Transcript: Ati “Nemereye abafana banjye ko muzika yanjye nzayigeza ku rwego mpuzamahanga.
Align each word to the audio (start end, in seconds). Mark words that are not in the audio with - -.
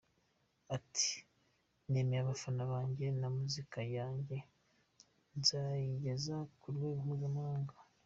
Ati 0.75 1.09
“Nemereye 1.89 2.21
abafana 2.25 2.63
banjye 2.71 3.05
ko 3.19 3.27
muzika 3.37 3.79
yanjye 3.97 4.37
nzayigeza 5.37 6.35
ku 6.59 6.67
rwego 6.75 6.99
mpuzamahanga. 7.07 7.75